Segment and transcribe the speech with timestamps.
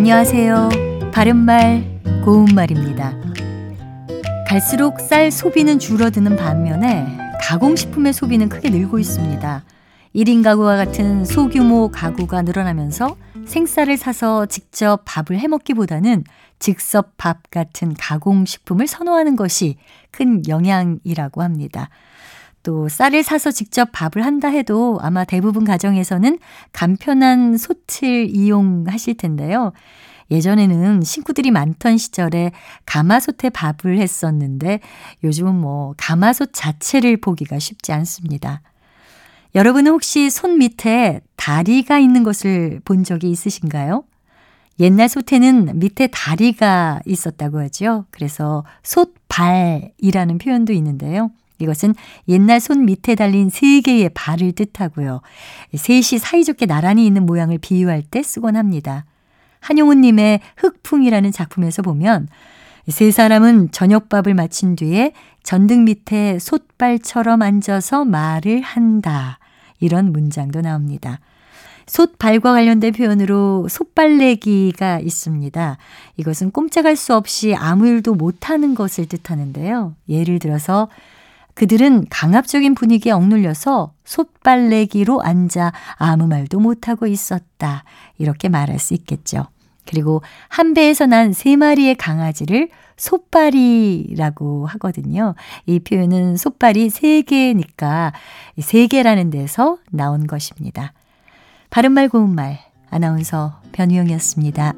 [0.00, 0.70] 안녕하세요.
[1.12, 3.14] 바른말, 고운말입니다.
[4.48, 7.06] 갈수록 쌀 소비는 줄어드는 반면에
[7.42, 9.62] 가공식품의 소비는 크게 늘고 있습니다.
[10.16, 16.24] 1인 가구와 같은 소규모 가구가 늘어나면서 생쌀을 사서 직접 밥을 해 먹기보다는
[16.58, 19.76] 즉석 밥 같은 가공식품을 선호하는 것이
[20.10, 21.90] 큰 영향이라고 합니다.
[22.62, 26.38] 또 쌀을 사서 직접 밥을 한다 해도 아마 대부분 가정에서는
[26.72, 29.72] 간편한 솥을 이용하실 텐데요.
[30.30, 32.52] 예전에는 식구들이 많던 시절에
[32.86, 34.80] 가마솥에 밥을 했었는데
[35.24, 38.62] 요즘은 뭐 가마솥 자체를 보기가 쉽지 않습니다.
[39.54, 44.04] 여러분은 혹시 손 밑에 다리가 있는 것을 본 적이 있으신가요?
[44.78, 48.06] 옛날 솥에는 밑에 다리가 있었다고 하죠.
[48.10, 51.30] 그래서 솥발이라는 표현도 있는데요.
[51.60, 51.94] 이것은
[52.28, 55.20] 옛날 손 밑에 달린 세 개의 발을 뜻하고요.
[55.74, 59.04] 셋이 사이좋게 나란히 있는 모양을 비유할 때 쓰곤 합니다.
[59.60, 62.28] 한용운님의 흑풍이라는 작품에서 보면
[62.88, 65.12] 세 사람은 저녁밥을 마친 뒤에
[65.42, 69.38] 전등 밑에 솥발처럼 앉아서 말을 한다.
[69.78, 71.20] 이런 문장도 나옵니다.
[71.86, 75.76] 솥발과 관련된 표현으로 솥발내기가 있습니다.
[76.18, 79.96] 이것은 꼼짝할 수 없이 아무 일도 못하는 것을 뜻하는데요.
[80.08, 80.88] 예를 들어서
[81.54, 87.84] 그들은 강압적인 분위기에 억눌려서 솥발내기로 앉아 아무 말도 못하고 있었다.
[88.18, 89.46] 이렇게 말할 수 있겠죠.
[89.86, 95.34] 그리고 한 배에서 난 세 마리의 강아지를 솥발이라고 하거든요.
[95.66, 98.12] 이 표현은 솥발이 세 개니까
[98.58, 100.92] 세 개라는 데서 나온 것입니다.
[101.70, 102.58] 바른말 고운말
[102.90, 104.74] 아나운서 변희영이었습니다.